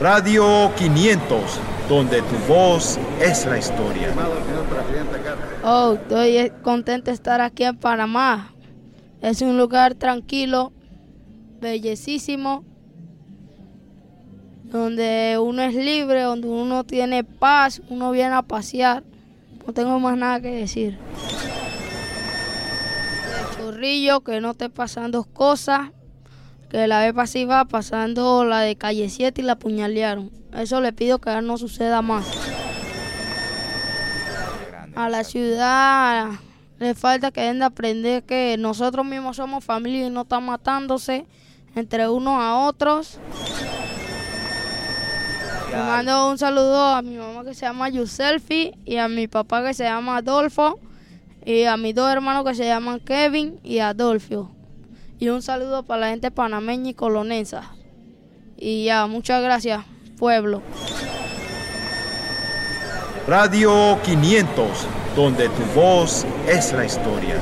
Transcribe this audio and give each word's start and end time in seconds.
Radio 0.00 0.72
500, 0.76 1.60
donde 1.86 2.22
tu 2.22 2.36
voz 2.48 2.98
es 3.20 3.44
la 3.44 3.58
historia. 3.58 4.08
Oh, 5.62 5.92
estoy 5.92 6.50
contento 6.62 7.10
de 7.10 7.14
estar 7.14 7.42
aquí 7.42 7.64
en 7.64 7.76
Panamá. 7.76 8.54
Es 9.20 9.42
un 9.42 9.58
lugar 9.58 9.94
tranquilo, 9.94 10.72
bellísimo, 11.60 12.64
donde 14.64 15.36
uno 15.38 15.60
es 15.60 15.74
libre, 15.74 16.22
donde 16.22 16.48
uno 16.48 16.84
tiene 16.84 17.22
paz, 17.22 17.82
uno 17.90 18.10
viene 18.10 18.36
a 18.36 18.42
pasear. 18.42 19.04
No 19.66 19.74
tengo 19.74 20.00
más 20.00 20.16
nada 20.16 20.40
que 20.40 20.50
decir. 20.50 20.98
Chorrillo, 23.54 24.22
que 24.22 24.40
no 24.40 24.52
esté 24.52 24.70
pasando 24.70 25.24
cosas, 25.24 25.90
que 26.70 26.86
la 26.86 27.00
vez 27.00 27.12
pasiva 27.12 27.64
pasando 27.64 28.44
la 28.44 28.60
de 28.60 28.76
calle 28.76 29.10
7 29.10 29.40
y 29.40 29.44
la 29.44 29.52
apuñalearon. 29.52 30.30
Eso 30.56 30.80
le 30.80 30.92
pido 30.92 31.18
que 31.18 31.42
no 31.42 31.58
suceda 31.58 32.00
más. 32.00 32.26
A 34.94 35.08
la 35.08 35.24
ciudad 35.24 36.28
le 36.78 36.94
falta 36.94 37.32
que 37.32 37.42
den 37.42 37.58
de 37.58 37.64
aprender 37.64 38.22
que 38.22 38.56
nosotros 38.58 39.04
mismos 39.04 39.36
somos 39.36 39.64
familia 39.64 40.06
y 40.06 40.10
no 40.10 40.22
están 40.22 40.44
matándose 40.44 41.26
entre 41.74 42.08
unos 42.08 42.40
a 42.40 42.56
otros. 42.56 43.18
Le 45.70 45.76
mando 45.76 46.30
un 46.30 46.38
saludo 46.38 46.82
a 46.82 47.02
mi 47.02 47.16
mamá 47.16 47.44
que 47.44 47.54
se 47.54 47.66
llama 47.66 47.88
Yuselfi 47.88 48.74
y 48.84 48.96
a 48.96 49.08
mi 49.08 49.28
papá 49.28 49.64
que 49.64 49.74
se 49.74 49.84
llama 49.84 50.18
Adolfo 50.18 50.78
y 51.44 51.64
a 51.64 51.76
mis 51.76 51.94
dos 51.94 52.10
hermanos 52.10 52.44
que 52.44 52.54
se 52.54 52.64
llaman 52.64 53.00
Kevin 53.00 53.58
y 53.62 53.78
Adolfo. 53.78 54.50
Y 55.20 55.28
un 55.28 55.42
saludo 55.42 55.82
para 55.82 56.00
la 56.00 56.08
gente 56.08 56.30
panameña 56.30 56.90
y 56.90 56.94
colonesa. 56.94 57.64
Y 58.56 58.86
ya, 58.86 59.06
muchas 59.06 59.42
gracias, 59.42 59.84
pueblo. 60.18 60.62
Radio 63.28 63.98
500, 64.02 64.86
donde 65.14 65.50
tu 65.50 65.62
voz 65.78 66.24
es 66.48 66.72
la 66.72 66.86
historia. 66.86 67.34